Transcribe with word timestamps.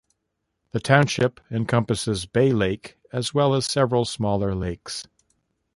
The 0.71 0.79
township 0.79 1.39
encompasses 1.51 2.25
Bay 2.25 2.53
Lake 2.53 2.97
as 3.13 3.35
well 3.35 3.53
as 3.53 3.67
several 3.67 4.03
smaller 4.03 4.55
lakes. 4.55 5.05